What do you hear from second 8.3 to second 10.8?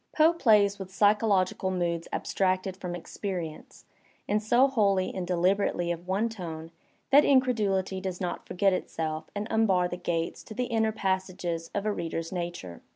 forget itself and unbar the gates to the